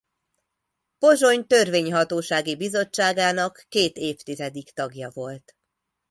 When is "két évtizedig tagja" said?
3.69-5.09